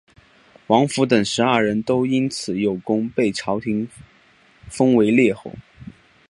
[0.65, 3.87] 王甫等十二人都因此有功被朝廷
[4.67, 5.53] 封为列侯。